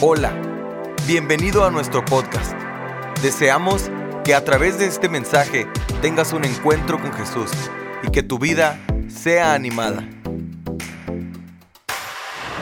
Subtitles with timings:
[0.00, 0.32] Hola,
[1.08, 2.52] bienvenido a nuestro podcast.
[3.20, 3.90] Deseamos
[4.24, 5.66] que a través de este mensaje
[6.00, 7.50] tengas un encuentro con Jesús
[8.04, 10.08] y que tu vida sea animada.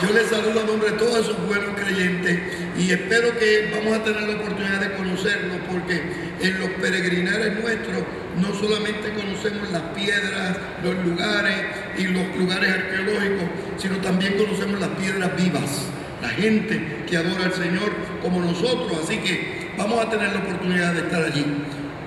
[0.00, 2.40] Yo les saludo a nombre de todos esos buenos creyentes
[2.78, 6.02] y espero que vamos a tener la oportunidad de conocernos porque
[6.40, 8.02] en los peregrinares nuestros
[8.40, 11.66] no solamente conocemos las piedras, los lugares
[11.98, 13.44] y los lugares arqueológicos,
[13.76, 15.86] sino también conocemos las piedras vivas
[16.22, 17.92] la gente que adora al Señor
[18.22, 18.98] como nosotros.
[19.04, 21.44] Así que vamos a tener la oportunidad de estar allí.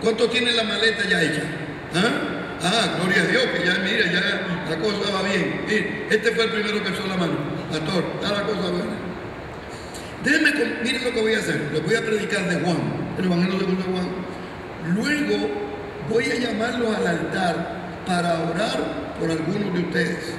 [0.01, 1.43] ¿Cuántos tienen la maleta ya hecha?
[1.93, 2.61] ¿Ah?
[2.63, 5.65] ah gloria a Dios, que ya, mire, ya la cosa va bien.
[6.09, 7.33] este fue el primero que alzó la mano.
[7.69, 9.09] Pastor, está la cosa buena.
[10.23, 10.51] Déjenme,
[10.83, 11.69] miren lo que voy a hacer.
[11.73, 12.77] Les voy a predicar de Juan,
[13.17, 14.09] el Evangelio de Juan.
[14.95, 15.49] Luego
[16.09, 20.33] voy a llamarlos al altar para orar por algunos de ustedes.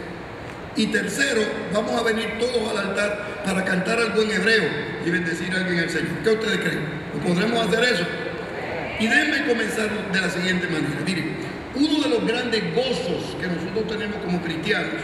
[0.77, 1.43] Y tercero,
[1.73, 4.65] vamos a venir todos al altar para cantar algo en hebreo
[5.05, 6.13] y bendecir a alguien al Señor.
[6.23, 7.01] ¿Qué ustedes creen?
[7.27, 8.05] ¿Podremos hacer eso?
[9.01, 11.01] Y déjenme comenzar de la siguiente manera.
[11.05, 11.37] Miren,
[11.75, 14.95] uno de los grandes gozos que nosotros tenemos como cristianos,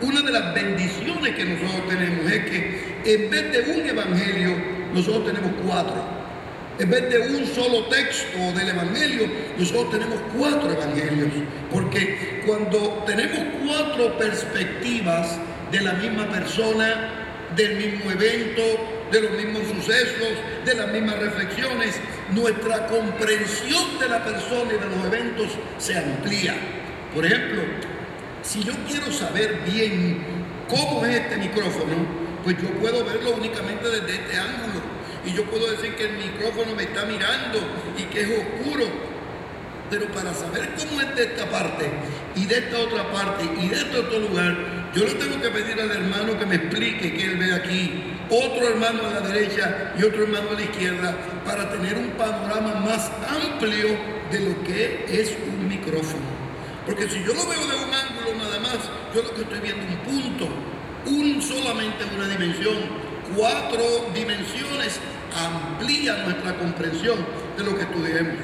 [0.00, 4.54] una de las bendiciones que nosotros tenemos es que en vez de un evangelio,
[4.94, 6.17] nosotros tenemos cuatro.
[6.78, 9.26] En vez de un solo texto del Evangelio,
[9.58, 11.28] nosotros tenemos cuatro Evangelios.
[11.72, 15.38] Porque cuando tenemos cuatro perspectivas
[15.72, 18.62] de la misma persona, del mismo evento,
[19.10, 20.28] de los mismos sucesos,
[20.64, 21.96] de las mismas reflexiones,
[22.32, 26.54] nuestra comprensión de la persona y de los eventos se amplía.
[27.12, 27.62] Por ejemplo,
[28.42, 30.18] si yo quiero saber bien
[30.68, 34.87] cómo es este micrófono, pues yo puedo verlo únicamente desde este ángulo
[35.28, 37.60] y yo puedo decir que el micrófono me está mirando
[37.98, 38.86] y que es oscuro.
[39.90, 41.90] Pero para saber cómo es de esta parte
[42.34, 44.56] y de esta otra parte y de este otro lugar,
[44.94, 48.68] yo le tengo que pedir al hermano que me explique que él ve aquí, otro
[48.68, 53.10] hermano a la derecha y otro hermano a la izquierda, para tener un panorama más
[53.28, 53.88] amplio
[54.30, 56.24] de lo que es un micrófono.
[56.86, 58.78] Porque si yo lo veo de un ángulo nada más,
[59.14, 60.48] yo lo que estoy viendo un punto,
[61.06, 62.76] un solamente una dimensión,
[63.34, 65.00] cuatro dimensiones
[65.36, 67.18] amplía nuestra comprensión
[67.56, 68.34] de lo que estudiemos.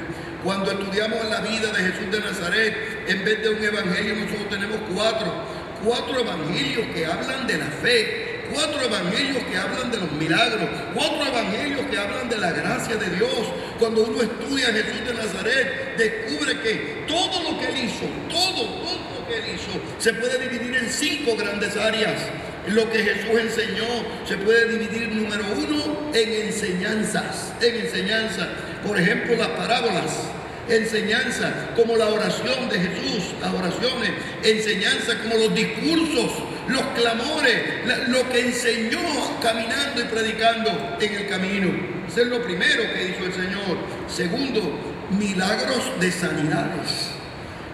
[0.43, 4.77] Cuando estudiamos la vida de Jesús de Nazaret, en vez de un evangelio, nosotros tenemos
[4.93, 5.33] cuatro.
[5.83, 11.25] Cuatro evangelios que hablan de la fe, cuatro evangelios que hablan de los milagros, cuatro
[11.25, 13.53] evangelios que hablan de la gracia de Dios.
[13.79, 18.65] Cuando uno estudia a Jesús de Nazaret, descubre que todo lo que él hizo, todo,
[18.83, 22.21] todo lo que él hizo, se puede dividir en cinco grandes áreas.
[22.67, 23.85] Lo que Jesús enseñó
[24.27, 27.53] se puede dividir, número uno, en enseñanzas.
[27.61, 28.47] En enseñanzas.
[28.85, 30.11] Por ejemplo, las parábolas.
[30.67, 34.11] Enseñanza como la oración de Jesús, las oraciones.
[34.43, 36.31] Enseñanza como los discursos,
[36.67, 37.61] los clamores,
[38.07, 38.99] lo que enseñó
[39.41, 41.69] caminando y predicando en el camino.
[42.07, 43.77] Eso es lo primero que hizo el Señor.
[44.07, 44.79] Segundo,
[45.11, 47.14] milagros de sanidades.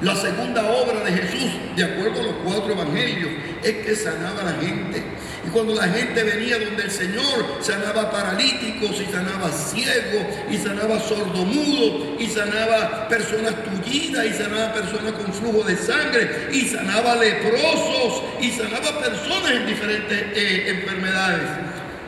[0.02, 3.30] La segunda obra de Jesús, de acuerdo a los cuatro evangelios,
[3.64, 5.04] es que sanaba a la gente.
[5.46, 11.00] Y cuando la gente venía donde el Señor, sanaba paralíticos y sanaba ciegos y sanaba
[11.00, 18.24] sordomudos y sanaba personas tullidas y sanaba personas con flujo de sangre y sanaba leprosos
[18.40, 21.48] y sanaba personas en diferentes eh, enfermedades.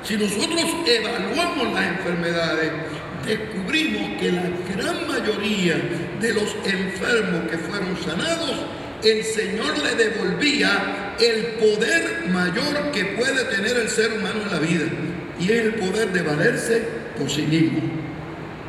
[0.04, 2.72] Si nosotros evaluamos las enfermedades,
[3.26, 5.76] descubrimos que la gran mayoría
[6.20, 8.52] de los enfermos que fueron sanados,
[9.04, 14.60] el Señor le devolvía el poder mayor que puede tener el ser humano en la
[14.60, 14.86] vida,
[15.40, 16.84] y es el poder de valerse
[17.18, 17.82] por sí mismo.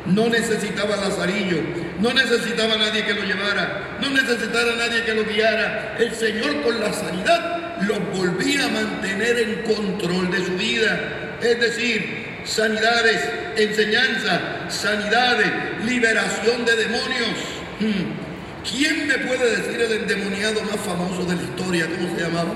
[0.05, 1.57] No necesitaba Lazarillo,
[1.99, 5.95] no necesitaba nadie que lo llevara, no necesitaba nadie que lo guiara.
[5.97, 11.37] El Señor con la sanidad los volvía a mantener en control de su vida.
[11.41, 13.21] Es decir, sanidades,
[13.57, 15.51] enseñanza, sanidades,
[15.85, 17.37] liberación de demonios.
[17.79, 18.25] Hmm.
[18.69, 21.87] ¿Quién me puede decir el endemoniado más famoso de la historia?
[21.87, 22.53] ¿Cómo se llamaba?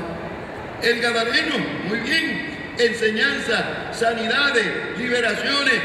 [0.81, 1.55] El Gadareno,
[1.87, 2.57] muy bien.
[2.77, 4.65] Enseñanza, sanidades,
[4.97, 5.75] liberaciones,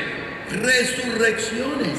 [0.51, 1.99] resurrecciones.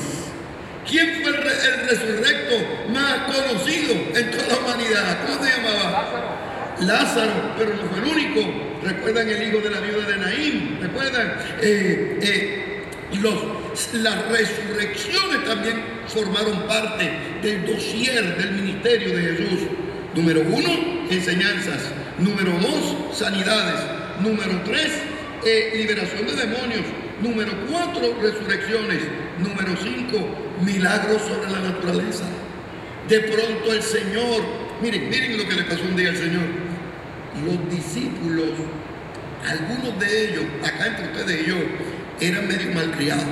[0.90, 5.18] ¿Quién fue el, el, resurrecto más conocido en toda la humanidad?
[5.26, 6.76] ¿Cómo se llamaba?
[6.80, 8.66] Lázaro, pero no fue el único.
[8.84, 12.75] Recuerdan el hijo de la viuda de Naín, recuerdan eh, eh,
[13.22, 17.12] los, las resurrecciones también formaron parte
[17.42, 19.68] del dossier del ministerio de Jesús.
[20.16, 20.70] Número uno,
[21.10, 21.92] enseñanzas.
[22.18, 23.82] Número dos, sanidades.
[24.22, 24.92] Número tres,
[25.46, 26.86] eh, liberación de demonios.
[27.22, 29.02] Número cuatro, resurrecciones.
[29.40, 30.28] Número cinco,
[30.64, 32.26] milagros sobre la naturaleza.
[33.10, 34.42] De pronto el Señor,
[34.82, 36.66] miren, miren lo que le pasó un día al Señor
[37.44, 38.50] los discípulos,
[39.48, 41.56] algunos de ellos, acá entre ustedes y yo,
[42.20, 43.26] eran medio malcriados,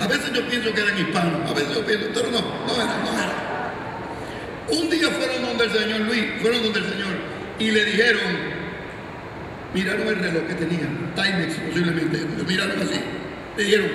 [0.00, 3.04] A veces yo pienso que eran hispanos, a veces yo pienso, pero no, no eran,
[3.04, 3.42] no eran.
[4.68, 7.14] Un día fueron donde el Señor Luis, fueron donde el Señor
[7.58, 8.22] y le dijeron,
[9.74, 13.00] miraron el reloj que tenían, Timex posiblemente, lo miraron así,
[13.56, 13.88] le dijeron,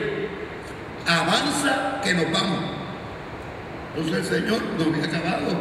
[1.06, 2.60] avanza que nos vamos.
[3.96, 5.58] Entonces el Señor no había acabado,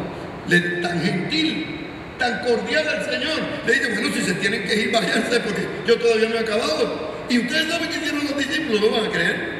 [0.81, 1.87] tan gentil,
[2.19, 5.97] tan cordial al Señor, le dice, bueno, si se tienen que ir, váyanse porque yo
[5.97, 7.06] todavía no he acabado.
[7.29, 9.57] Y ustedes saben qué hicieron los discípulos, no van a creer.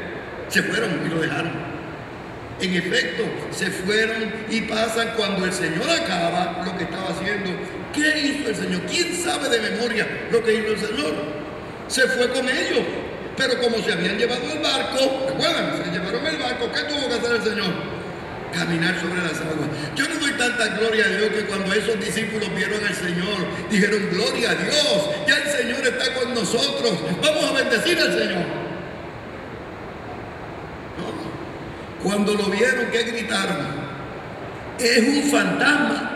[0.50, 1.52] Se fueron y lo dejaron.
[2.60, 7.52] En efecto, se fueron y pasan cuando el Señor acaba lo que estaba haciendo.
[7.94, 8.81] ¿Qué hizo el Señor?
[8.90, 11.14] ¿Quién sabe de memoria lo que hizo el Señor?
[11.88, 12.86] Se fue con ellos.
[13.38, 17.13] Pero como se habían llevado el barco, recuerdan, se llevaron el barco, ¿qué tuvo que
[17.13, 17.74] hacer el Señor?
[18.52, 19.70] Caminar sobre las aguas.
[19.96, 24.10] Yo no doy tanta gloria a Dios que cuando esos discípulos vieron al Señor, dijeron,
[24.10, 28.45] gloria a Dios, ya el Señor está con nosotros, vamos a bendecir al Señor.
[32.04, 33.57] Cuando lo vieron, ¿qué gritaron?
[34.77, 36.12] Es un fantasma.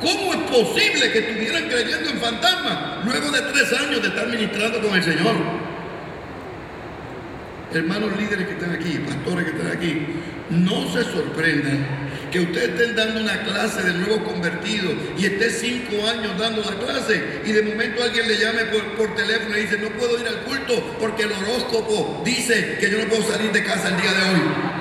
[0.00, 4.80] ¿Cómo es posible que estuvieran creyendo en fantasmas luego de tres años de estar ministrando
[4.80, 5.36] con el Señor?
[7.72, 10.06] Hermanos líderes que están aquí, pastores que están aquí,
[10.50, 16.06] no se sorprendan que ustedes estén dando una clase de nuevo convertido y esté cinco
[16.06, 19.78] años dando la clase y de momento alguien le llame por, por teléfono y dice
[19.78, 23.62] no puedo ir al culto porque el horóscopo dice que yo no puedo salir de
[23.62, 24.76] casa el día de hoy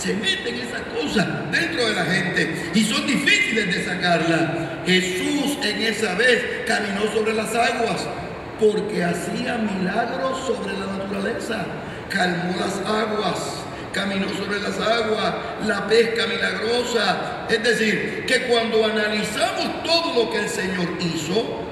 [0.00, 4.80] se meten esas cosas dentro de la gente y son difíciles de sacarla.
[4.86, 8.06] Jesús en esa vez caminó sobre las aguas
[8.58, 11.64] porque hacía milagros sobre la naturaleza,
[12.08, 13.59] calmó las aguas,
[13.92, 15.34] caminó sobre las aguas,
[15.66, 17.46] la pesca milagrosa.
[17.48, 21.66] Es decir, que cuando analizamos todo lo que el Señor hizo,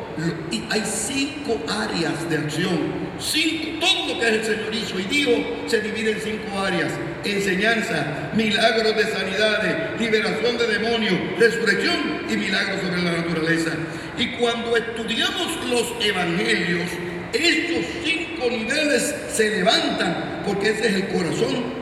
[0.71, 3.09] hay cinco áreas de acción.
[3.21, 5.31] Cinco, todo lo que el Señor hizo y dijo
[5.67, 6.93] se divide en cinco áreas.
[7.25, 13.71] Enseñanza, milagros de sanidades, liberación de demonios, resurrección y milagros sobre la naturaleza.
[14.17, 16.89] Y cuando estudiamos los evangelios,
[17.33, 21.78] estos cinco niveles se levantan porque ese es el corazón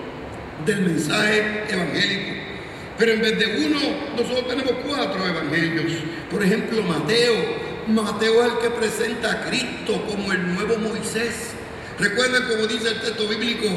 [0.66, 2.32] del mensaje evangélico.
[2.98, 3.80] Pero en vez de uno,
[4.16, 5.92] nosotros tenemos cuatro evangelios.
[6.30, 11.52] Por ejemplo, Mateo Mateo es el que presenta a Cristo como el nuevo Moisés.
[12.00, 13.68] Recuerden como dice el texto bíblico,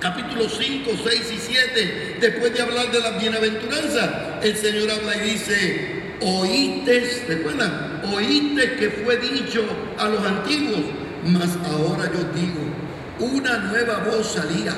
[0.00, 5.30] capítulo 5, 6 y 7, después de hablar de la bienaventuranza, el Señor habla y
[5.30, 9.64] dice, oíste, recuerdan, oíste que fue dicho
[9.96, 10.80] a los antiguos,
[11.24, 12.60] mas ahora yo digo,
[13.20, 14.74] una nueva voz salía,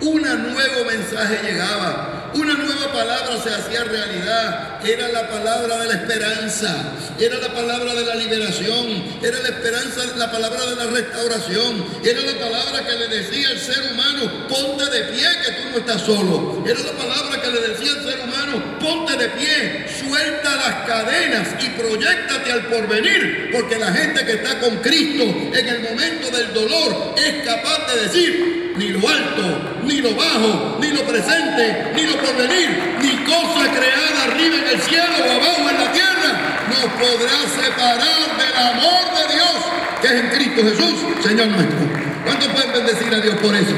[0.00, 4.84] un nuevo mensaje llegaba una nueva palabra se hacía realidad.
[4.84, 6.92] Era la palabra de la esperanza.
[7.18, 9.18] Era la palabra de la liberación.
[9.22, 11.84] Era la esperanza, la palabra de la restauración.
[12.04, 15.78] Era la palabra que le decía al ser humano, ponte de pie que tú no
[15.78, 16.62] estás solo.
[16.66, 21.48] Era la palabra que le decía al ser humano, ponte de pie, suelta las cadenas
[21.60, 23.50] y proyectate al porvenir.
[23.52, 28.02] Porque la gente que está con Cristo en el momento del dolor es capaz de
[28.02, 29.42] decir, ni lo alto,
[29.82, 34.80] ni lo bajo, ni lo presente, ni lo porvenir, ni cosa creada arriba en el
[34.80, 36.30] cielo o abajo en la tierra,
[36.70, 39.58] nos podrá separar del amor de Dios
[40.00, 41.78] que es en Cristo Jesús, Señor nuestro.
[42.24, 43.74] ¿Cuántos pueden bendecir a Dios por eso?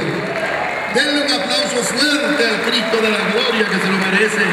[0.95, 4.45] Denle un aplauso fuerte al Cristo de la gloria que se lo merece.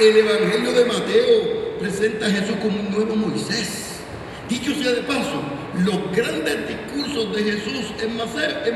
[0.00, 4.00] El Evangelio de Mateo presenta a Jesús como un nuevo Moisés.
[4.48, 5.42] Dicho sea de paso,
[5.78, 8.16] los grandes discursos de Jesús en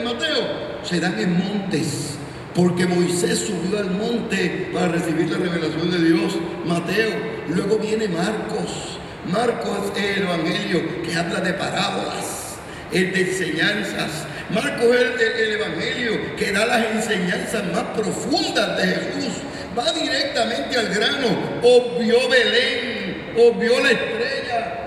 [0.04, 2.16] Mateo, se dan en montes,
[2.54, 6.34] porque Moisés subió al monte para recibir la revelación de Dios.
[6.64, 7.10] Mateo,
[7.48, 8.98] luego viene Marcos.
[9.30, 12.56] Marcos es el evangelio que habla de parábolas,
[12.92, 14.26] el de enseñanzas.
[14.50, 19.34] Marcos es el, el evangelio que da las enseñanzas más profundas de Jesús.
[19.78, 21.28] Va directamente al grano.
[21.62, 24.37] Obvio Belén, obvio la estrella,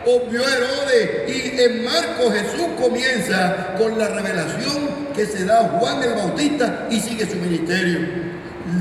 [0.06, 1.30] obvio Herodes.
[1.30, 6.88] Y en Marcos Jesús comienza con la revelación que se da a Juan el Bautista
[6.90, 8.32] y sigue su ministerio.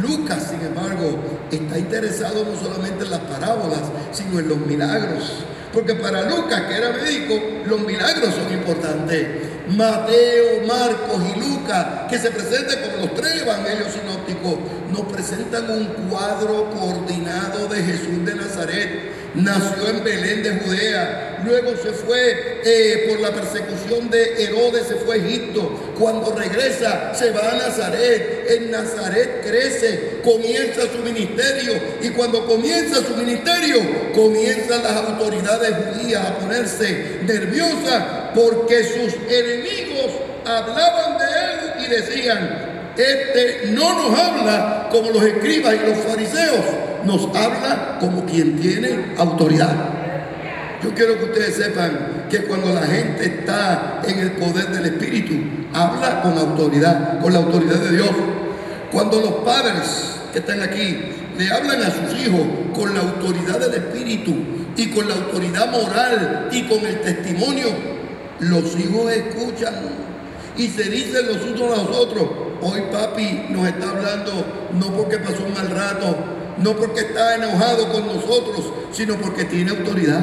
[0.03, 1.19] Lucas, sin embargo,
[1.51, 3.81] está interesado no solamente en las parábolas,
[4.13, 5.45] sino en los milagros.
[5.73, 7.35] Porque para Lucas, que era médico,
[7.67, 9.27] los milagros son importantes.
[9.69, 14.59] Mateo, Marcos y Lucas, que se presentan como los tres evangelios sinópticos,
[14.91, 21.71] nos presentan un cuadro coordinado de Jesús de Nazaret nació en Belén de Judea, luego
[21.77, 27.31] se fue eh, por la persecución de Herodes, se fue a Egipto, cuando regresa se
[27.31, 31.75] va a Nazaret, en Nazaret crece, comienza su ministerio.
[32.03, 33.79] Y cuando comienza su ministerio
[34.15, 38.03] comienzan las autoridades judías a ponerse nerviosas
[38.35, 40.13] porque sus enemigos
[40.45, 46.65] hablaban de él y decían, este no nos habla como los escribas y los fariseos,
[47.05, 49.75] nos habla como quien tiene autoridad.
[50.83, 55.35] Yo quiero que ustedes sepan que cuando la gente está en el poder del Espíritu,
[55.75, 58.11] habla con autoridad, con la autoridad de Dios.
[58.91, 60.97] Cuando los padres que están aquí
[61.37, 62.41] le hablan a sus hijos
[62.75, 64.35] con la autoridad del Espíritu
[64.77, 67.69] y con la autoridad moral y con el testimonio,
[68.41, 69.75] los hijos escuchan
[70.57, 72.25] y se dicen los unos a los otros,
[72.63, 74.33] hoy papi nos está hablando
[74.79, 76.17] no porque pasó un mal rato,
[76.63, 80.21] no porque está enojado con nosotros, sino porque tiene autoridad.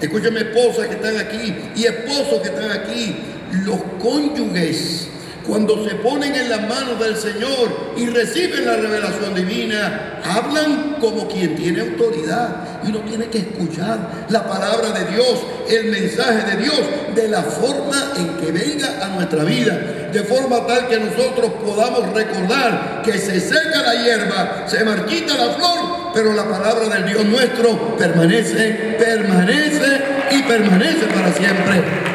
[0.00, 3.16] Escúchame, esposas que están aquí y esposos que están aquí,
[3.64, 5.08] los cónyuges
[5.50, 11.26] cuando se ponen en las manos del Señor y reciben la revelación divina, hablan como
[11.26, 12.80] quien tiene autoridad.
[12.84, 16.80] Y uno tiene que escuchar la palabra de Dios, el mensaje de Dios,
[17.16, 19.72] de la forma en que venga a nuestra vida.
[20.12, 25.54] De forma tal que nosotros podamos recordar que se seca la hierba, se marchita la
[25.54, 32.09] flor, pero la palabra del Dios nuestro permanece, permanece y permanece para siempre.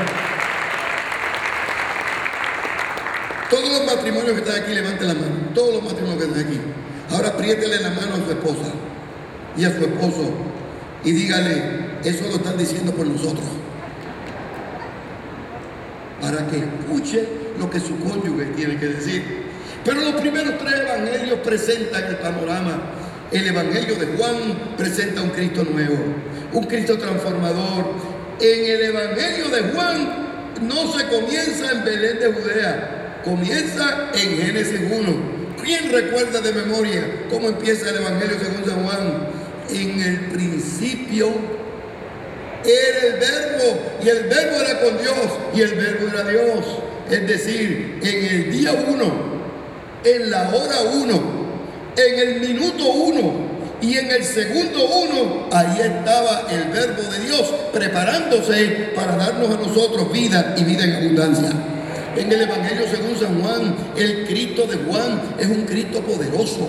[3.50, 5.36] Todos los matrimonios que están aquí, levanten la mano.
[5.54, 6.60] Todos los matrimonios que están aquí.
[7.12, 8.72] Ahora apriétele la mano a su esposa
[9.58, 10.34] y a su esposo
[11.06, 11.62] y dígale,
[12.04, 13.46] eso lo están diciendo por nosotros.
[16.20, 17.28] Para que escuche
[17.60, 19.46] lo que su cónyuge tiene que decir.
[19.86, 22.82] Pero los primeros tres evangelios presentan el panorama.
[23.32, 24.36] El evangelio de Juan
[24.78, 25.98] presenta un Cristo nuevo,
[26.54, 27.86] un Cristo transformador.
[28.40, 30.26] En el evangelio de Juan
[30.62, 32.95] no se comienza en Belén de Judea,
[33.26, 35.36] Comienza en Génesis 1.
[35.64, 37.02] ¿Quién recuerda de memoria
[37.32, 39.28] cómo empieza el Evangelio según San Juan?
[39.68, 41.32] En el principio
[42.64, 46.66] era el verbo y el verbo era con Dios y el verbo era Dios.
[47.10, 49.14] Es decir, en el día 1,
[50.04, 51.22] en la hora 1,
[51.98, 53.34] en el minuto 1
[53.82, 59.68] y en el segundo 1, ahí estaba el verbo de Dios preparándose para darnos a
[59.68, 61.75] nosotros vida y vida en abundancia
[62.18, 66.68] en el Evangelio según San Juan, el Cristo de Juan es un Cristo poderoso,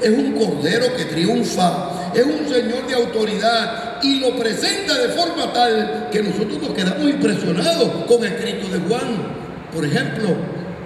[0.00, 5.52] es un Cordero que triunfa, es un Señor de autoridad y lo presenta de forma
[5.52, 9.40] tal que nosotros nos quedamos impresionados con el Cristo de Juan.
[9.74, 10.28] Por ejemplo,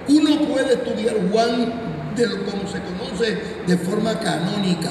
[0.09, 1.73] uno puede estudiar Juan
[2.17, 4.91] de lo, como se conoce de forma canónica.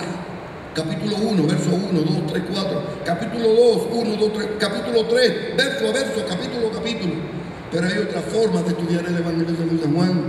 [0.73, 2.83] Capítulo 1, verso 1, 2, 3, 4.
[3.05, 4.47] Capítulo 2, 1, 2, 3.
[4.57, 7.32] Capítulo 3, verso a verso, capítulo a capítulo.
[7.73, 10.21] Pero hay otra forma de estudiar el Evangelio según San Juan.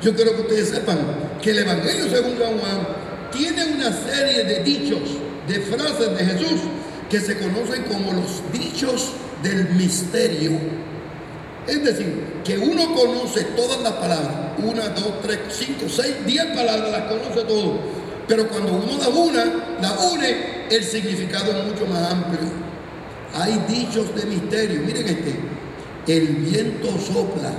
[0.00, 0.98] Yo quiero que ustedes sepan
[1.42, 2.86] que el Evangelio según San Juan
[3.32, 5.00] tiene una serie de dichos,
[5.48, 6.60] de frases de Jesús
[7.10, 9.10] que se conocen como los dichos
[9.42, 10.52] del misterio.
[11.66, 16.92] Es decir, que uno conoce todas las palabras, una, dos, tres, cinco, seis, diez palabras,
[16.92, 17.80] las conoce todo.
[18.28, 19.44] Pero cuando uno da una,
[19.80, 22.48] la une, el significado es mucho más amplio.
[23.34, 24.80] Hay dichos de misterio.
[24.82, 25.53] Miren este
[26.06, 27.52] el viento sopla.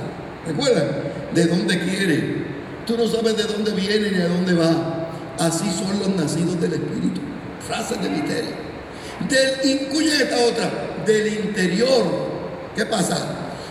[0.45, 0.87] ¿Recuerdan?
[1.33, 2.45] De dónde quiere.
[2.85, 5.09] Tú no sabes de dónde viene ni a dónde va.
[5.39, 7.21] Así son los nacidos del Espíritu.
[7.67, 8.51] Frases de misterio.
[9.27, 10.71] Del, esta otra.
[11.05, 12.03] Del interior.
[12.75, 13.17] ¿Qué pasa?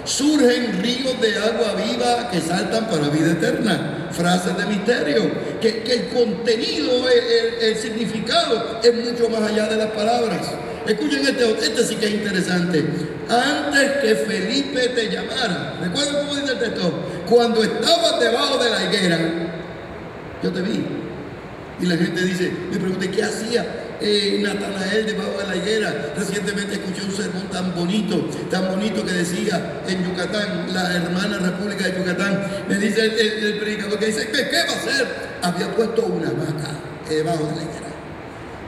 [0.04, 4.08] Surgen ríos de agua viva que saltan para vida eterna.
[4.10, 5.30] Frases de misterio.
[5.60, 10.40] Que, el contenido, el significado es mucho más allá de las palabras.
[10.86, 12.84] Escuchen este, este sí que es interesante.
[13.28, 16.92] Antes que Felipe te llamara, ¿recuerdan cómo dice el texto?
[17.28, 19.18] Cuando estabas debajo de la higuera,
[20.42, 20.84] yo te vi.
[21.80, 23.66] Y la gente dice, me pregunté, ¿qué hacía
[24.00, 26.12] eh, Natanael debajo de la higuera?
[26.16, 31.88] Recientemente escuché un sermón tan bonito, tan bonito que decía en Yucatán, la hermana República
[31.88, 35.06] de Yucatán, me dice el, predicador que dice, ¿qué, ¿qué va a hacer?
[35.40, 36.72] Había puesto una vaca
[37.08, 37.93] debajo de la higuera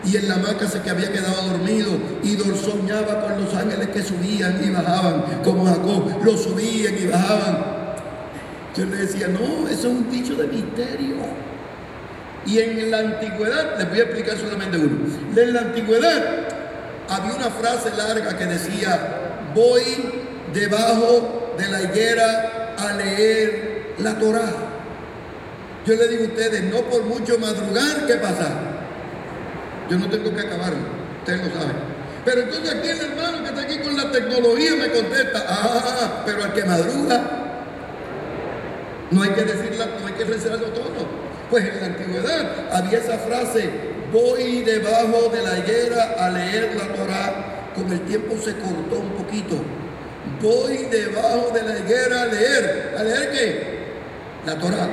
[0.06, 1.90] y en la hamaca se que había quedado dormido
[2.22, 7.76] y soñaba con los ángeles que subían y bajaban, como Jacob, los subían y bajaban.
[8.76, 11.16] Yo le decía, no, eso es un dicho de misterio.
[12.46, 14.96] Y en la antigüedad, les voy a explicar solamente uno.
[15.34, 16.22] En la antigüedad
[17.08, 19.82] había una frase larga que decía, voy
[20.54, 24.52] debajo de la higuera a leer la Torah.
[25.84, 28.75] Yo le digo a ustedes, no por mucho madrugar, ¿qué pasa?
[29.88, 30.78] Yo no tengo que acabarlo,
[31.20, 31.76] ustedes lo saben.
[32.24, 36.42] Pero entonces aquí el hermano que está aquí con la tecnología me contesta, ah, pero
[36.42, 37.20] al que madruga,
[39.12, 41.26] no hay que decirla, no hay que rezarlo todo.
[41.50, 43.70] Pues en la antigüedad había esa frase,
[44.12, 49.10] voy debajo de la higuera a leer la Torah, con el tiempo se cortó un
[49.10, 49.56] poquito.
[50.42, 52.94] Voy debajo de la higuera a leer.
[52.98, 53.78] ¿A leer qué?
[54.44, 54.88] La Torah.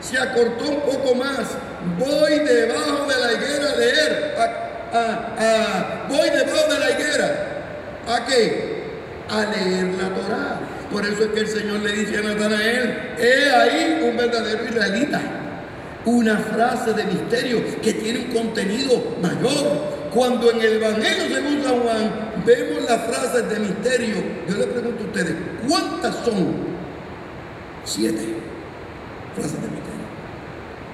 [0.00, 1.56] Se acortó un poco más.
[1.98, 4.34] Voy debajo de la higuera a leer.
[6.08, 7.28] voy debajo de la higuera.
[8.08, 8.84] ¿A qué?
[9.28, 10.60] A leer la Torah.
[10.90, 15.20] Por eso es que el Señor le dice a Natanael, he ahí un verdadero israelita
[16.06, 19.96] una frase de misterio que tiene un contenido mayor.
[20.14, 24.16] Cuando en el Evangelio según San Juan vemos las frases de misterio,
[24.48, 25.34] yo le pregunto a ustedes,
[25.68, 26.76] ¿cuántas son?
[27.84, 28.24] Siete
[29.34, 29.85] frases de misterio.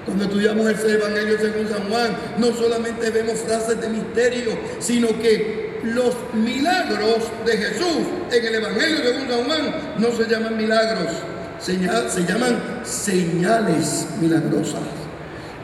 [0.05, 5.79] Cuando estudiamos el Evangelio según San Juan, no solamente vemos frases de misterio, sino que
[5.83, 11.13] los milagros de Jesús en el Evangelio según San Juan no se llaman milagros,
[11.59, 14.81] se llaman señales milagrosas.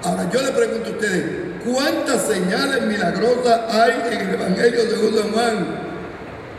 [0.03, 1.25] Ahora yo le pregunto a ustedes,
[1.65, 5.67] ¿cuántas señales milagrosas hay en el Evangelio de San Juan?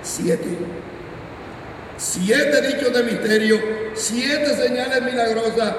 [0.02, 0.58] Siete.
[1.96, 3.60] Siete dichos de misterio,
[3.94, 5.74] siete señales milagrosas,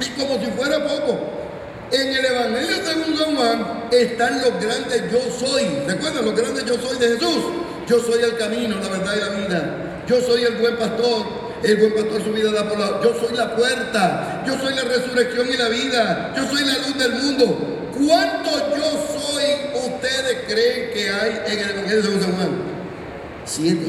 [0.00, 1.42] y como si fuera poco.
[1.92, 5.64] En el Evangelio de San Juan están los grandes yo soy.
[5.86, 7.44] ¿Recuerdan los grandes yo soy de Jesús?
[7.86, 10.04] Yo soy el camino, la verdad y la vida.
[10.06, 11.42] Yo soy el buen pastor.
[11.62, 13.00] El buen pastor su vida da por la...
[13.02, 14.42] Yo soy la puerta.
[14.46, 16.32] Yo soy la resurrección y la vida.
[16.34, 17.90] Yo soy la luz del mundo.
[17.92, 19.44] ¿Cuánto yo soy
[19.74, 22.48] ustedes creen que hay en el Evangelio de San Juan?
[23.44, 23.86] Siete.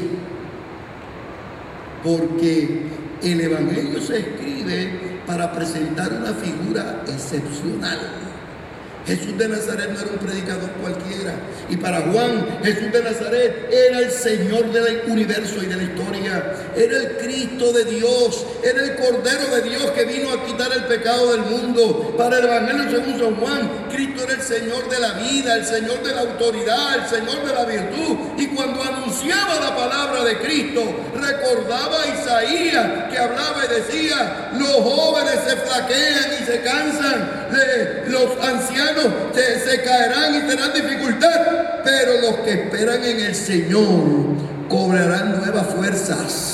[2.04, 2.82] Porque
[3.22, 7.98] el Evangelio se escribe para presentar una figura excepcional.
[9.06, 11.34] Jesús de Nazaret no era un predicador cualquiera.
[11.68, 16.54] Y para Juan, Jesús de Nazaret era el Señor del universo y de la historia.
[16.74, 18.46] Era el Cristo de Dios.
[18.64, 22.14] Era el Cordero de Dios que vino a quitar el pecado del mundo.
[22.16, 26.02] Para el Evangelio según San Juan, Cristo era el Señor de la vida, el Señor
[26.02, 28.16] de la autoridad, el Señor de la virtud.
[28.38, 30.80] Y cuando anunciaba la palabra de Cristo,
[31.14, 37.48] recordaba a Isaías que hablaba y decía, los jóvenes se flaquean y se cansan,
[38.06, 44.04] los ancianos se, caerán y tendrán dificultad, pero los que esperan en el Señor
[44.70, 46.53] cobrarán nuevas fuerzas.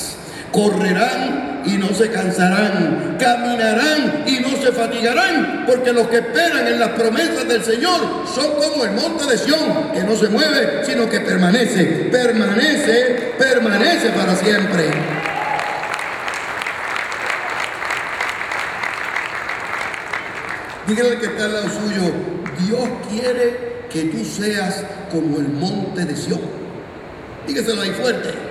[0.52, 6.80] Correrán y no se cansarán, caminarán y no se fatigarán, porque los que esperan en
[6.80, 11.08] las promesas del Señor son como el monte de Sión, que no se mueve, sino
[11.08, 14.84] que permanece, permanece, permanece para siempre.
[20.86, 22.12] Dígale que está al lado suyo,
[22.66, 24.82] Dios quiere que tú seas
[25.12, 26.40] como el monte de Sión.
[27.46, 28.49] Dígaselo ahí fuerte.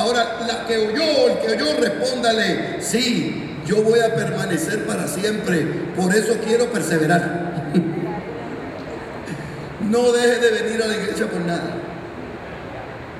[0.00, 5.60] Ahora, la que oyó, el que oyó, respóndale, sí, yo voy a permanecer para siempre,
[5.94, 7.70] por eso quiero perseverar.
[9.90, 11.74] no deje de venir a la iglesia por nada.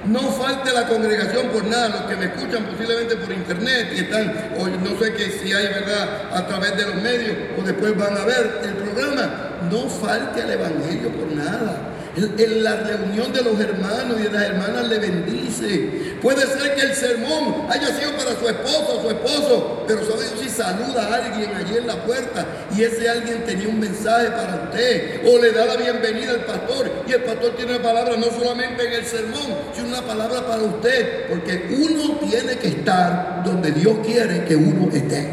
[0.07, 4.33] No falte la congregación por nada, los que me escuchan posiblemente por internet y están,
[4.59, 8.17] o no sé que si hay verdad a través de los medios o después van
[8.17, 11.77] a ver el programa, no falte al Evangelio por nada.
[12.17, 16.17] En la reunión de los hermanos y de las hermanas le bendice.
[16.21, 20.25] Puede ser que el sermón haya sido para su esposo o su esposo, pero sabe
[20.43, 22.45] si saluda a alguien allí en la puerta
[22.77, 26.91] y ese alguien tenía un mensaje para usted o le da la bienvenida al pastor
[27.07, 30.63] y el pastor tiene una palabra no solamente en el sermón, sino una palabra para
[30.63, 35.29] usted, porque uno tiene que estar donde Dios quiere que uno esté.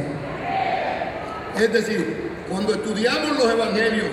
[1.59, 4.07] Es decir, cuando estudiamos los evangelios,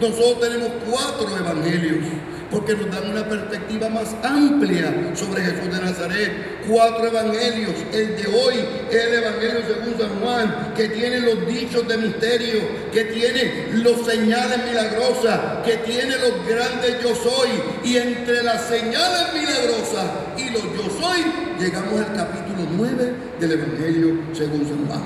[0.00, 2.04] nosotros tenemos cuatro evangelios
[2.50, 6.32] porque nos dan una perspectiva más amplia sobre Jesús de Nazaret.
[6.68, 8.54] Cuatro evangelios, el de hoy,
[8.90, 12.60] el evangelio según San Juan, que tiene los dichos de misterio,
[12.92, 17.48] que tiene los señales milagrosas, que tiene los grandes yo soy.
[17.84, 20.06] Y entre las señales milagrosas
[20.36, 21.24] y los yo soy,
[21.58, 25.02] llegamos al capítulo 9 del evangelio según San Juan.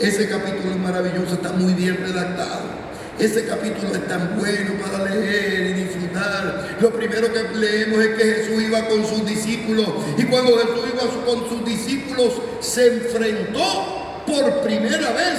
[0.00, 2.87] Ese capítulo es maravilloso, está muy bien redactado.
[3.18, 6.76] Ese capítulo es tan bueno para leer y disfrutar.
[6.80, 11.24] Lo primero que leemos es que Jesús iba con sus discípulos y cuando Jesús iba
[11.24, 15.38] con sus discípulos se enfrentó por primera vez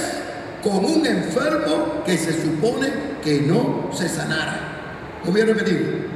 [0.62, 2.88] con un enfermo que se supone
[3.24, 5.20] que no se sanara.
[5.24, 6.08] Lo voy a repetir.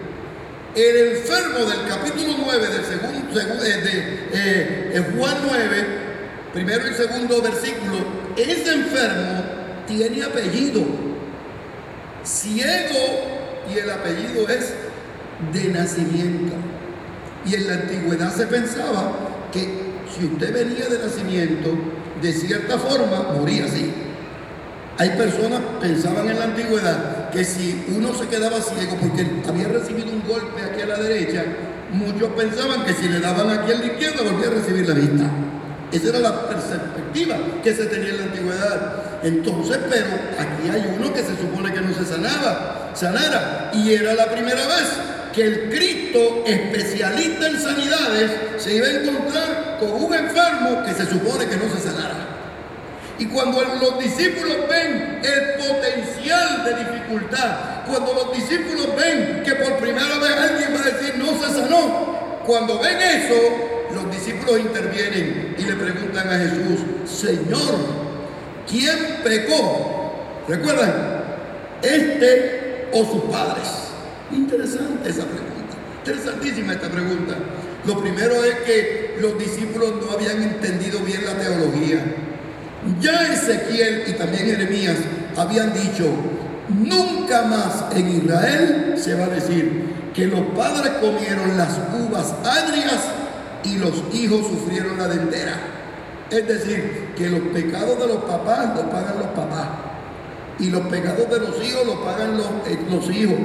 [0.74, 3.98] El enfermo del capítulo 9 del segundo, eh, de,
[4.32, 5.86] eh, eh, Juan 9,
[6.52, 8.04] primero y segundo versículo,
[8.36, 9.44] ese enfermo
[9.86, 11.03] tiene apellido
[12.24, 13.34] ciego
[13.72, 14.72] y el apellido es
[15.52, 16.54] de nacimiento.
[17.46, 19.12] Y en la antigüedad se pensaba
[19.52, 19.68] que
[20.16, 21.74] si usted venía de nacimiento,
[22.22, 23.92] de cierta forma, moría así.
[24.96, 30.12] Hay personas pensaban en la antigüedad que si uno se quedaba ciego porque había recibido
[30.12, 31.44] un golpe aquí a la derecha,
[31.92, 35.30] muchos pensaban que si le daban aquí a la izquierda volvía a recibir la vista.
[35.90, 39.13] Esa era la perspectiva que se tenía en la antigüedad.
[39.24, 40.06] Entonces, pero
[40.38, 43.70] aquí hay uno que se supone que no se sanaba, sanara.
[43.72, 44.84] Y era la primera vez
[45.34, 51.06] que el Cristo especialista en sanidades se iba a encontrar con un enfermo que se
[51.06, 52.14] supone que no se sanara.
[53.18, 59.78] Y cuando los discípulos ven el potencial de dificultad, cuando los discípulos ven que por
[59.78, 65.56] primera vez alguien va a decir no se sanó, cuando ven eso, los discípulos intervienen
[65.56, 68.03] y le preguntan a Jesús, Señor,
[68.68, 70.44] ¿quién pecó?
[70.48, 70.92] ¿Recuerdan?
[71.82, 73.68] ¿Este o sus padres?
[74.32, 77.34] Interesante esa pregunta, interesantísima esta pregunta.
[77.86, 82.02] Lo primero es que los discípulos no habían entendido bien la teología.
[83.00, 84.96] Ya Ezequiel y también Jeremías
[85.36, 86.06] habían dicho,
[86.68, 93.02] nunca más en Israel se va a decir que los padres comieron las uvas agrias
[93.64, 95.73] y los hijos sufrieron la dentera.
[96.34, 99.68] Es decir, que los pecados de los papás los pagan los papás
[100.58, 103.38] y los pecados de los hijos los pagan los, eh, los hijos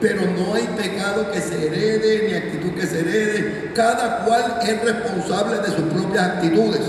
[0.00, 3.72] pero no hay pecado que se herede ni actitud que se herede.
[3.74, 6.80] Cada cual es responsable de sus propias actitudes.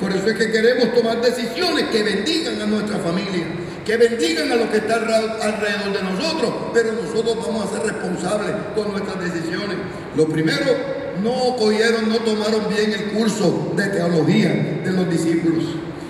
[0.00, 3.46] Por eso es que queremos tomar decisiones que bendigan a nuestra familia,
[3.84, 8.54] que bendigan a los que están alrededor de nosotros, pero nosotros vamos a ser responsables
[8.74, 9.78] con nuestras decisiones.
[10.16, 15.64] Lo primero, no cogieron, no tomaron bien el curso de teología de los discípulos.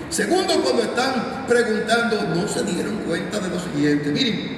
[0.09, 4.11] Segundo, cuando están preguntando, no se dieron cuenta de lo siguiente.
[4.11, 4.57] Miren,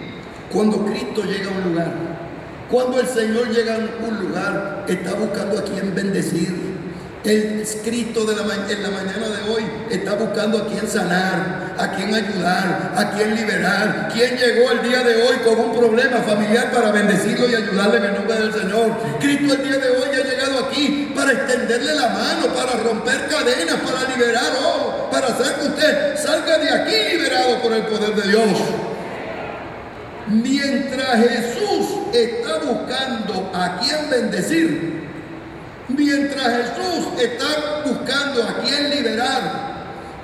[0.52, 1.94] cuando Cristo llega a un lugar,
[2.70, 6.69] cuando el Señor llega a un lugar, está buscando a quien bendecir.
[7.26, 11.92] El Cristo de la, en la mañana de hoy está buscando a quien sanar, a
[11.94, 14.10] quien ayudar, a quien liberar.
[14.14, 18.06] ¿Quién llegó el día de hoy con un problema familiar para bendecirlo y ayudarle en
[18.06, 18.98] el nombre del Señor?
[19.20, 23.76] Cristo el día de hoy ha llegado aquí para extenderle la mano, para romper cadenas,
[23.76, 28.30] para liberar, oh, para hacer que usted salga de aquí liberado por el poder de
[28.30, 28.60] Dios.
[30.28, 34.89] Mientras Jesús está buscando a quien bendecir,
[35.90, 39.70] mientras Jesús está buscando a quien liberar,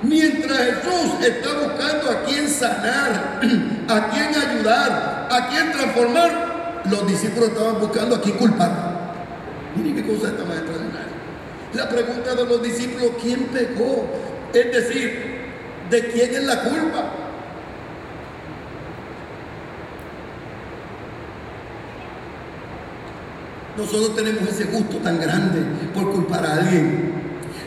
[0.02, 3.40] mientras Jesús está buscando a quien sanar,
[3.88, 8.70] a quien ayudar, a quien transformar, los discípulos estaban buscando a quien culpar.
[9.76, 11.06] Miren qué cosa está más extraordinaria.
[11.74, 14.06] La pregunta de los discípulos, ¿quién pecó?
[14.54, 15.36] Es decir,
[15.90, 17.25] ¿de quién es la culpa?
[23.76, 25.60] Nosotros tenemos ese gusto tan grande
[25.94, 27.12] por culpar a alguien.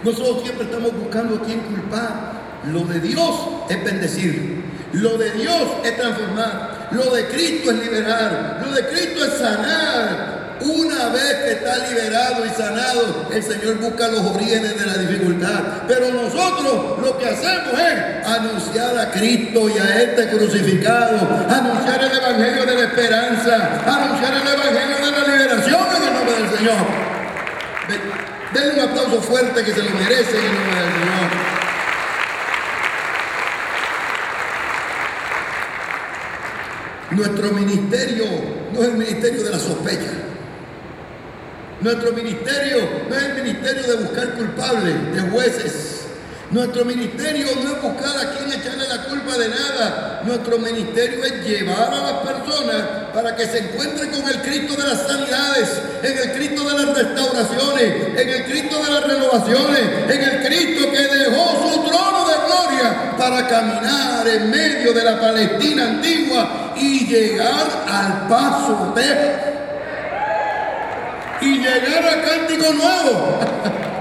[0.04, 2.40] Nosotros siempre estamos buscando a quién culpar.
[2.72, 3.36] Lo de Dios
[3.70, 4.64] es bendecir.
[4.94, 6.90] Lo de Dios es transformar.
[6.92, 8.62] Lo de Cristo es liberar.
[8.66, 10.40] Lo de Cristo es sanar.
[10.62, 15.84] Una vez que está liberado y sanado, el Señor busca los orígenes de la dificultad.
[15.88, 21.18] Pero nosotros lo que hacemos es anunciar a Cristo y a este crucificado,
[21.50, 26.34] anunciar el Evangelio de la esperanza, anunciar el Evangelio de la liberación en el nombre
[26.34, 26.76] del Señor.
[28.54, 31.30] Denle un aplauso fuerte que se lo merece en el nombre del Señor.
[37.12, 38.26] Nuestro ministerio
[38.74, 40.12] no es el ministerio de la sospecha.
[41.80, 45.99] Nuestro ministerio no es el ministerio de buscar culpables, de jueces.
[46.52, 50.22] Nuestro ministerio no es buscar a quien echarle la culpa de nada.
[50.26, 52.82] Nuestro ministerio es llevar a las personas
[53.14, 55.70] para que se encuentren con el Cristo de las sanidades,
[56.02, 60.92] en el Cristo de las restauraciones, en el Cristo de las renovaciones, en el Cristo
[60.92, 67.06] que dejó su trono de gloria para caminar en medio de la Palestina antigua y
[67.06, 69.50] llegar al paso de
[71.42, 73.40] y llegar a Cántico Nuevo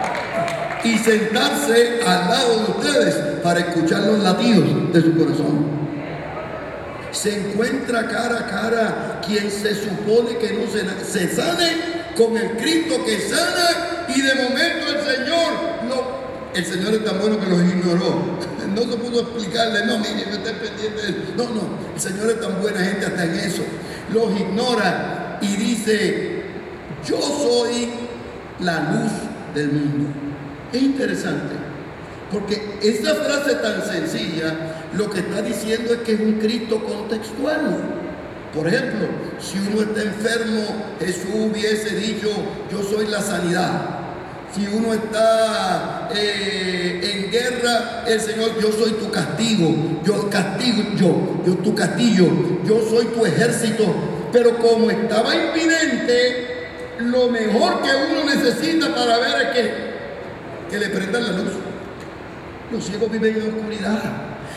[0.88, 5.78] y sentarse al lado de ustedes para escuchar los latidos de su corazón.
[7.10, 12.56] Se encuentra cara a cara quien se supone que no se, se sane con el
[12.56, 15.52] Cristo que sana y de momento el Señor
[15.88, 16.18] lo,
[16.54, 18.38] el Señor es tan bueno que los ignoró.
[18.68, 21.32] No se pudo explicarle, no, mire, no esté pendiente.
[21.36, 21.62] No, no,
[21.94, 23.62] el Señor es tan buena gente hasta en eso.
[24.12, 26.42] Los ignora y dice,
[27.04, 27.88] yo soy
[28.60, 29.12] la luz
[29.54, 30.27] del mundo.
[30.72, 31.54] Es interesante,
[32.30, 34.54] porque esa frase tan sencilla
[34.92, 37.78] lo que está diciendo es que es un Cristo contextual.
[38.54, 39.06] Por ejemplo,
[39.40, 40.62] si uno está enfermo,
[40.98, 42.28] Jesús hubiese dicho,
[42.70, 43.98] yo soy la sanidad.
[44.54, 51.42] Si uno está eh, en guerra, el Señor, yo soy tu castigo, yo castigo, yo,
[51.46, 52.26] yo tu castillo,
[52.64, 53.84] yo soy tu ejército.
[54.32, 59.87] Pero como estaba invidente, lo mejor que uno necesita para ver es que,
[60.70, 61.52] que le prendan la luz.
[62.70, 64.02] Los ciegos viven en oscuridad.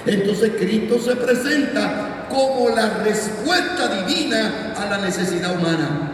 [0.06, 6.12] Entonces Cristo se presenta como la respuesta divina a la necesidad humana.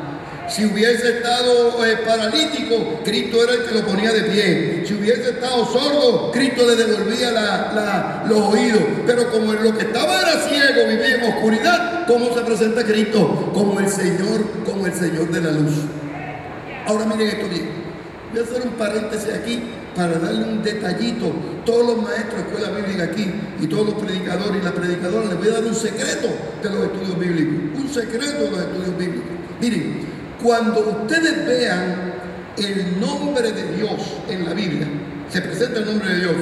[0.49, 4.83] Si hubiese estado eh, paralítico, Cristo era el que lo ponía de pie.
[4.85, 8.81] Si hubiese estado sordo, Cristo le devolvía los oídos.
[9.05, 13.51] Pero como en lo que estaba era ciego, vivía en oscuridad, ¿cómo se presenta Cristo?
[13.53, 15.73] Como el Señor, como el Señor de la luz.
[16.85, 17.86] Ahora miren esto bien.
[18.31, 19.63] Voy a hacer un paréntesis aquí
[19.95, 21.31] para darle un detallito.
[21.65, 25.37] Todos los maestros de escuela bíblica aquí y todos los predicadores y las predicadoras les
[25.37, 26.27] voy a dar un secreto
[26.61, 27.81] de los estudios bíblicos.
[27.81, 29.31] Un secreto de los estudios bíblicos.
[29.61, 29.99] Miren,
[30.41, 32.13] cuando ustedes vean
[32.57, 34.87] el nombre de Dios en la Biblia,
[35.29, 36.35] se presenta el nombre de Dios,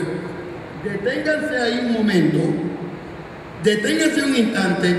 [0.83, 2.39] deténganse ahí un momento,
[3.63, 4.95] deténganse un instante,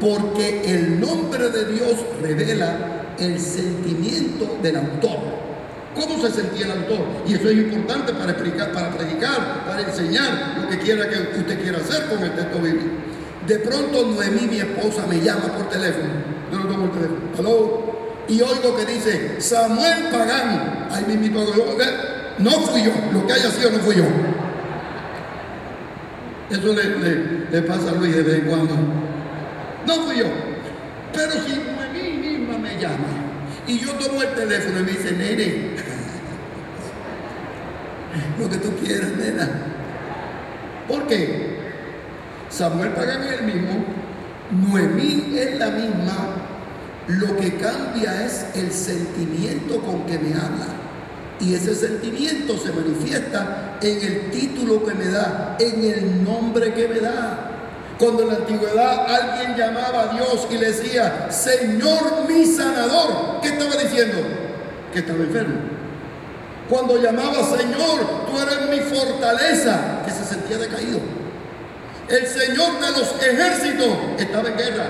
[0.00, 5.47] porque el nombre de Dios revela el sentimiento del autor.
[5.94, 7.06] ¿Cómo se sentía el autor?
[7.26, 11.60] Y eso es importante para explicar, para predicar, para enseñar lo que quiera que usted
[11.60, 12.86] quiera hacer con el texto bíblico.
[13.46, 16.10] De pronto Noemí, mi esposa, me llama por teléfono.
[16.52, 17.18] Yo no tomo el teléfono.
[17.38, 17.98] Hello.
[18.28, 20.88] Y oigo que dice Samuel Pagán.
[20.90, 22.92] Ahí invito a No fui yo.
[23.12, 24.04] Lo que haya sido no fui yo.
[26.50, 28.74] Eso le, le pasa a Luis de vez en cuando.
[29.86, 30.26] No fui yo.
[31.14, 33.17] Pero si Noemí misma me llama
[33.68, 35.76] y yo tomo el teléfono y me dice, nene,
[38.38, 39.48] lo que tú quieras, nena.
[40.88, 41.58] ¿Por qué?
[42.48, 43.84] Samuel Pagán es el mismo,
[44.50, 46.36] Noemí es la misma,
[47.08, 50.66] lo que cambia es el sentimiento con que me habla.
[51.40, 56.88] Y ese sentimiento se manifiesta en el título que me da, en el nombre que
[56.88, 57.47] me da.
[57.98, 63.48] Cuando en la antigüedad alguien llamaba a Dios y le decía, Señor mi sanador, ¿qué
[63.48, 64.18] estaba diciendo?
[64.92, 65.56] Que estaba enfermo.
[66.68, 71.00] Cuando llamaba Señor, tú eres mi fortaleza, que se sentía decaído.
[72.08, 74.84] El Señor de los ejércitos estaba en guerra.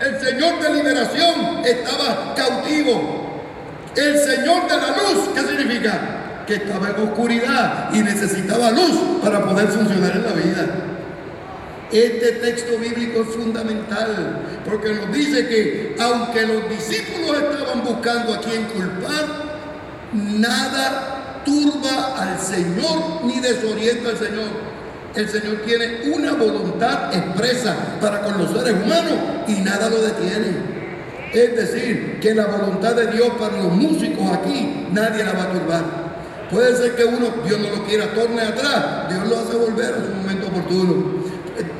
[0.00, 3.42] El Señor de liberación estaba cautivo.
[3.94, 6.44] El Señor de la luz, ¿qué significa?
[6.46, 10.66] Que estaba en oscuridad y necesitaba luz para poder funcionar en la vida.
[11.90, 18.40] Este texto bíblico es fundamental porque nos dice que aunque los discípulos estaban buscando a
[18.40, 19.48] quien culpar,
[20.12, 24.68] nada turba al Señor ni desorienta al Señor.
[25.14, 29.14] El Señor tiene una voluntad expresa para con los seres humanos
[29.48, 30.78] y nada lo detiene.
[31.32, 35.52] Es decir, que la voluntad de Dios para los músicos aquí, nadie la va a
[35.52, 35.84] turbar.
[36.50, 40.04] Puede ser que uno, Dios no lo quiera, torne atrás, Dios lo hace volver en
[40.04, 41.17] su momento oportuno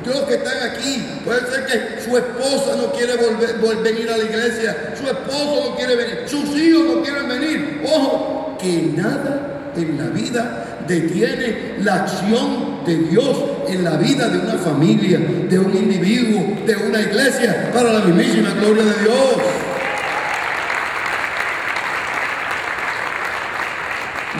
[0.05, 4.23] los que están aquí, puede ser que su esposa no quiere volver, venir a la
[4.23, 7.81] iglesia, su esposo no quiere venir, sus hijos no quieren venir.
[7.85, 13.37] Ojo, que nada en la vida detiene la acción de Dios
[13.67, 18.49] en la vida de una familia, de un individuo, de una iglesia, para la mismísima
[18.51, 19.35] gloria de Dios.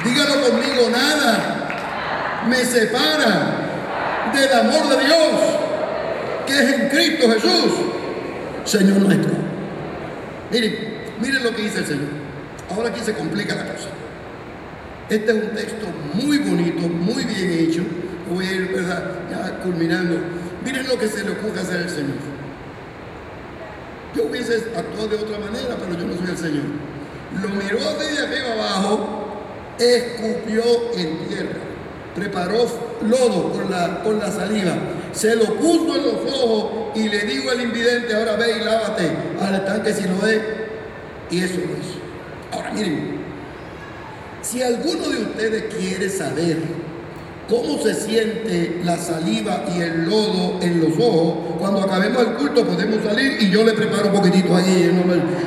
[0.04, 1.60] Dígalo conmigo, nada
[2.48, 3.69] me separa
[4.34, 5.60] del amor de Dios
[6.50, 7.74] que es en Cristo Jesús,
[8.66, 9.32] Señor nuestro.
[10.52, 10.76] Miren,
[11.22, 12.10] miren lo que dice el Señor.
[12.70, 13.90] Ahora aquí se complica la cosa.
[15.10, 17.84] Este es un texto muy bonito, muy bien hecho.
[18.30, 18.88] Voy a ir
[19.30, 20.20] ya culminando.
[20.64, 22.18] Miren lo que se le ocurre hacer al Señor.
[24.16, 26.64] Yo hubiese actuado de otra manera, pero yo no soy el Señor.
[27.42, 29.44] Lo miró desde arriba abajo,
[29.78, 30.64] escupió
[30.96, 31.69] en tierra
[32.16, 32.66] preparó
[33.08, 34.74] lodo con la, con la saliva,
[35.12, 39.12] se lo puso en los ojos y le digo al invidente, ahora ve y lávate
[39.42, 40.60] al estanque si lo ve.
[41.32, 42.00] Y eso lo hizo.
[42.52, 43.20] Ahora miren,
[44.42, 46.58] si alguno de ustedes quiere saber
[47.48, 52.66] cómo se siente la saliva y el lodo en los ojos, cuando acabemos el culto
[52.66, 54.90] podemos salir y yo le preparo un poquitito allí.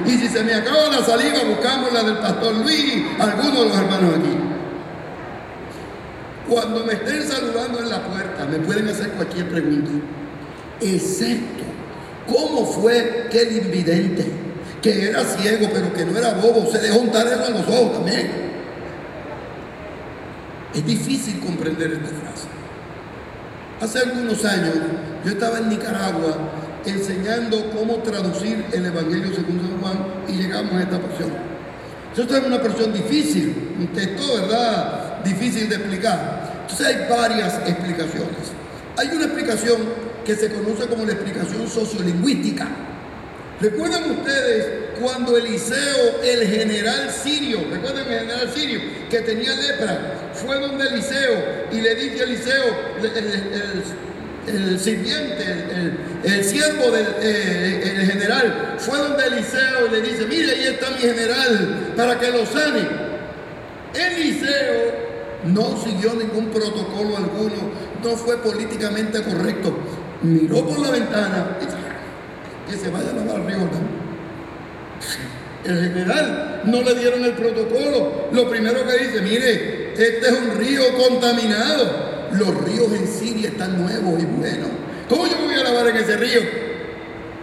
[0.06, 3.76] Y si se me acaba la saliva, buscamos la del pastor Luis, algunos de los
[3.76, 4.41] hermanos aquí.
[6.52, 9.90] Cuando me estén saludando en la puerta, me pueden hacer cualquier pregunta,
[10.82, 11.64] excepto
[12.26, 14.26] cómo fue que el invidente,
[14.82, 17.94] que era ciego pero que no era bobo, se dejó untar eso en los ojos
[17.94, 18.30] también.
[20.74, 22.48] Es difícil comprender esta frase.
[23.80, 24.74] Hace algunos años
[25.24, 26.36] yo estaba en Nicaragua
[26.84, 31.30] enseñando cómo traducir el Evangelio según San Juan y llegamos a esta porción.
[32.14, 35.01] Esto es una porción difícil, un texto, ¿verdad?
[35.24, 36.52] Difícil de explicar.
[36.62, 38.52] Entonces hay varias explicaciones.
[38.96, 39.78] Hay una explicación
[40.24, 42.66] que se conoce como la explicación sociolingüística.
[43.60, 50.58] ¿Recuerdan ustedes cuando Eliseo, el general sirio, recuerdan el general sirio que tenía lepra, fue
[50.58, 52.76] donde Eliseo y le dice a Eliseo,
[54.48, 55.44] el, sirviente,
[56.24, 60.98] el, siervo del eh, general, fue donde Eliseo y le dice, mire, ahí está mi
[60.98, 62.88] general para que lo sane.
[63.94, 65.01] Eliseo
[65.44, 67.70] no siguió ningún protocolo alguno,
[68.02, 69.76] no fue políticamente correcto.
[70.22, 73.68] Miró por la ventana y que se vaya a lavar río
[75.64, 78.28] El general no le dieron el protocolo.
[78.32, 82.12] Lo primero que dice, mire, este es un río contaminado.
[82.32, 84.68] Los ríos en Siria están nuevos y buenos.
[85.08, 86.40] ¿Cómo yo voy a lavar en ese río?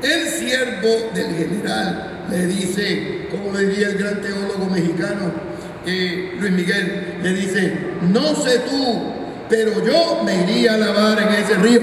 [0.01, 5.48] El siervo del general le dice, como le diría el gran teólogo mexicano,
[5.85, 9.13] eh, Luis Miguel, le dice, no sé tú,
[9.49, 11.81] pero yo me iría a lavar en ese río.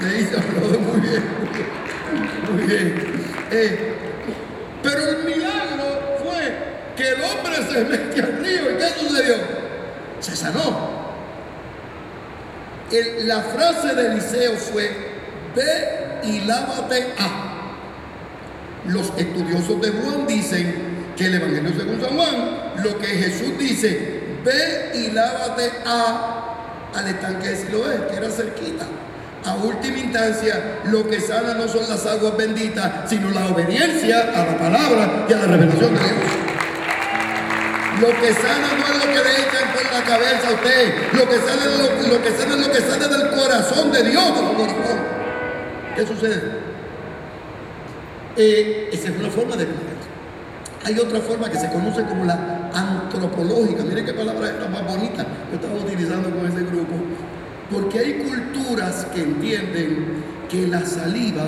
[0.00, 1.22] Le dice, muy bien,
[2.52, 3.22] muy bien.
[3.50, 3.94] Eh,
[4.82, 6.54] pero el milagro fue
[6.96, 9.34] que el hombre se metió al río y ¿qué sucedió?
[10.20, 11.02] Se sanó.
[13.24, 14.90] la frase de Eliseo fue,
[15.54, 17.48] ve y lávate a.
[18.86, 24.20] Los estudiosos de Juan dicen que el Evangelio según San Juan, lo que Jesús dice,
[24.44, 28.86] ve y lávate a, al estanque de Siloé, que era cerquita.
[29.44, 34.46] A última instancia, lo que sana no son las aguas benditas, sino la obediencia a
[34.46, 36.52] la palabra y a la revelación de Dios.
[38.00, 40.94] Lo que sana no es lo que le echan por la cabeza a usted.
[41.12, 44.32] Lo que sana es lo, que, sana es lo que sale del corazón de Dios,
[45.94, 46.42] ¿Qué sucede?
[48.36, 49.66] Eh, esa es una forma de
[50.84, 53.84] hay otra forma que se conoce como la antropológica.
[53.84, 56.94] Miren qué palabra está más bonita que estaba utilizando con ese grupo.
[57.70, 61.44] Porque hay culturas que entienden que la saliva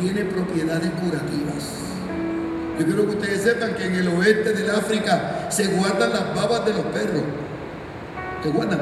[0.00, 1.90] tiene propiedades curativas.
[2.78, 6.64] Yo quiero que ustedes sepan que en el oeste del África se guardan las babas
[6.64, 7.22] de los perros.
[8.42, 8.80] Se guardan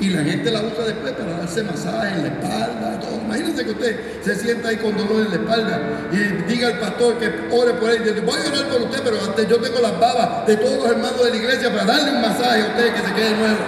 [0.00, 3.20] y la gente la usa después para darse masaje en la espalda, todo.
[3.24, 7.18] Imagínense que usted se sienta ahí con dolor en la espalda y diga al pastor
[7.18, 8.02] que ore por él.
[8.04, 10.78] Y dice, voy a orar por usted, pero antes yo tengo las babas de todos
[10.78, 13.58] los hermanos de la iglesia para darle un masaje a usted que se quede nuevo.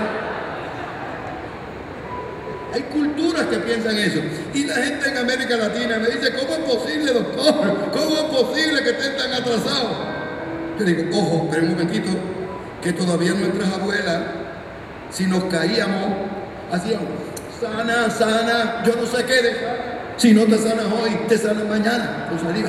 [2.73, 4.21] Hay culturas que piensan eso.
[4.53, 7.91] Y la gente en América Latina me dice, ¿cómo es posible, doctor?
[7.93, 9.93] ¿Cómo es posible que estén tan atrasados?
[10.81, 12.09] Yo digo, ojo, pero un momentito,
[12.83, 14.44] que todavía nuestras abuelas
[15.15, 16.13] si nos caíamos,
[16.73, 17.07] hacíamos,
[17.61, 19.57] sana, sana, yo no sé qué,
[20.17, 22.69] si no te sanas hoy, te sanas mañana con saliva.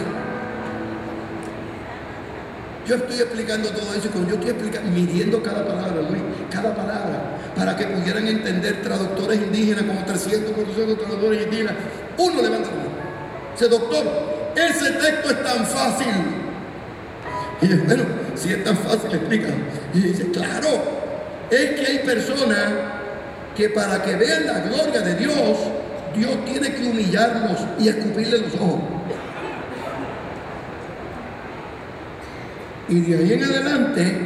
[2.86, 7.39] Yo estoy explicando todo eso, como yo estoy explicando, midiendo cada palabra, Luis, cada palabra,
[7.55, 11.73] para que pudieran entender traductores indígenas, como 300, 400 traductores indígenas.
[12.17, 12.89] Uno levanta la mano.
[13.53, 14.03] Dice, doctor,
[14.55, 16.13] ese texto es tan fácil.
[17.63, 18.03] Y yo, bueno,
[18.36, 19.47] si es tan fácil, explica.
[19.95, 21.04] Y dice, claro,
[21.51, 22.73] es que hay personas
[23.55, 25.58] que para que vean la gloria de Dios,
[26.15, 28.81] Dios tiene que humillarlos y escupirle los ojos.
[32.88, 34.17] Y de ahí en adelante,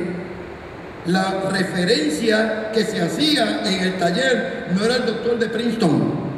[1.06, 6.30] la referencia que se hacía en el taller no era el doctor de Princeton,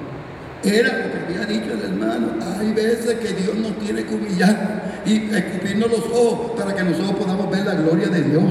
[0.64, 2.34] era lo que había dicho el hermano.
[2.60, 7.16] Hay veces que Dios nos tiene que humillar y escupirnos los ojos para que nosotros
[7.16, 8.44] podamos ver la gloria de Dios.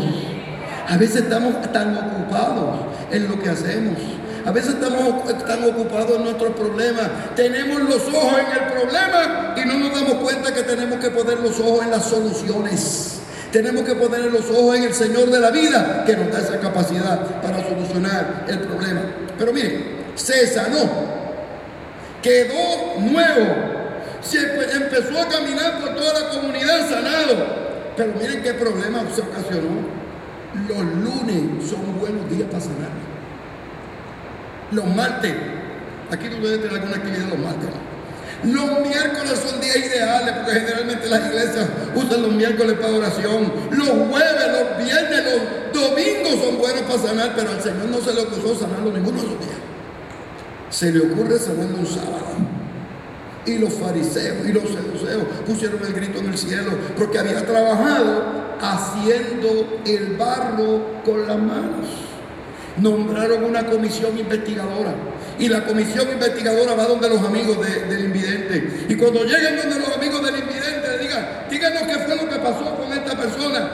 [0.90, 2.80] A veces estamos tan ocupados
[3.12, 3.96] en lo que hacemos.
[4.44, 7.08] A veces estamos tan ocupados en nuestros problemas.
[7.36, 11.38] Tenemos los ojos en el problema y no nos damos cuenta que tenemos que poner
[11.38, 13.20] los ojos en las soluciones.
[13.52, 16.58] Tenemos que poner los ojos en el Señor de la vida que nos da esa
[16.58, 19.02] capacidad para solucionar el problema.
[19.38, 19.84] Pero miren,
[20.16, 20.90] se sanó,
[22.20, 23.54] quedó nuevo,
[24.22, 24.40] se
[24.74, 27.60] empezó a caminar por toda la comunidad sanado.
[27.96, 29.99] Pero miren qué problema se ocasionó.
[30.68, 32.90] Los lunes son buenos días para sanar.
[34.72, 35.32] Los martes,
[36.10, 37.68] aquí tú debes tener alguna actividad los martes.
[38.42, 43.52] Los miércoles son días ideales porque generalmente las iglesias usan los miércoles para oración.
[43.70, 48.14] Los jueves, los viernes, los domingos son buenos para sanar, pero al Señor no se
[48.14, 49.58] le ocurrió sanarlo ninguno de esos días.
[50.70, 52.59] Se le ocurre sanarlo un sábado.
[53.50, 58.22] Y los fariseos y los seduceos pusieron el grito en el cielo porque había trabajado
[58.60, 61.86] haciendo el barro con las manos.
[62.76, 64.94] nombraron una comisión investigadora.
[65.38, 68.86] Y la comisión investigadora va donde los amigos del invidente.
[68.88, 72.36] Y cuando lleguen donde los amigos del invidente le digan, díganos qué fue lo que
[72.36, 73.70] pasó con esta persona.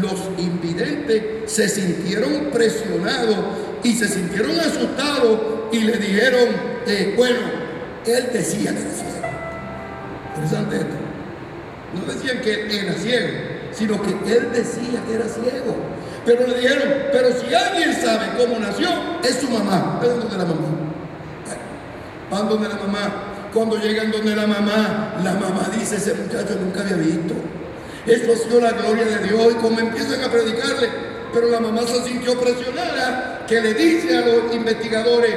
[0.00, 3.36] Los invidentes se sintieron presionados
[3.82, 5.40] y se sintieron asustados
[5.72, 6.48] y le dijeron,
[6.86, 7.59] eh, bueno,
[8.06, 9.28] él decía que era ciego.
[10.34, 10.96] Interesante esto.
[11.94, 13.28] No decían que él era ciego,
[13.72, 15.76] sino que él decía que era ciego.
[16.24, 18.88] Pero le dijeron, pero si alguien sabe cómo nació,
[19.22, 20.00] es su mamá.
[20.02, 20.68] ¿Es donde la mamá?
[22.30, 23.24] Van donde la mamá.
[23.52, 27.34] Cuando llegan donde la mamá, la mamá dice, ese muchacho nunca había visto.
[28.06, 29.52] Esto ha sido la gloria de Dios.
[29.52, 30.88] Y como empiezan a predicarle,
[31.32, 35.34] pero la mamá se sintió presionada, que le dice a los investigadores,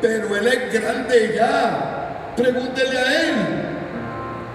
[0.00, 1.91] pero él es grande ya,
[2.36, 3.34] pregúntele a él.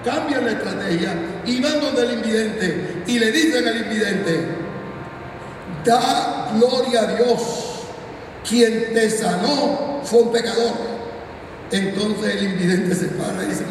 [0.04, 1.14] Cambian la estrategia
[1.46, 4.46] y van donde el invidente y le dicen al invidente,
[5.84, 7.42] da gloria a Dios,
[8.48, 10.74] quien te sanó fue un pecador.
[11.72, 13.66] Entonces el invidente se para y dice,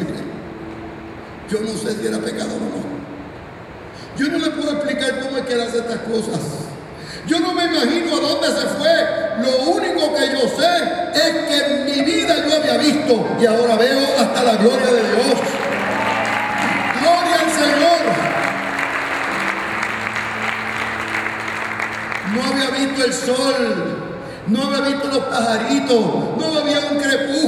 [1.49, 2.97] yo no sé si era pecador o no.
[4.17, 6.39] Yo no le puedo explicar cómo es que él hace estas cosas.
[7.27, 9.26] Yo no me imagino a dónde se fue.
[9.41, 10.73] Lo único que yo sé
[11.13, 15.01] es que en mi vida yo había visto y ahora veo hasta la gloria de
[15.01, 15.39] Dios.
[17.01, 18.01] Gloria al Señor.
[22.33, 23.97] No había visto el sol.
[24.47, 26.05] No había visto los pajaritos,
[26.37, 27.46] no había un crepúsculo,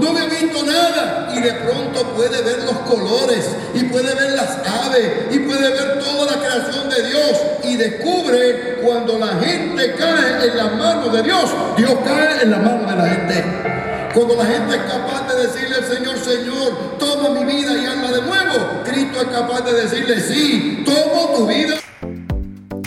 [0.00, 1.32] no había visto nada.
[1.34, 6.00] Y de pronto puede ver los colores, y puede ver las aves, y puede ver
[6.00, 7.40] toda la creación de Dios.
[7.64, 12.62] Y descubre cuando la gente cae en las manos de Dios, Dios cae en las
[12.62, 13.44] manos de la gente.
[14.14, 18.10] Cuando la gente es capaz de decirle al Señor, Señor, toma mi vida y hazla
[18.10, 21.76] de nuevo, Cristo es capaz de decirle, sí, tomo tu vida.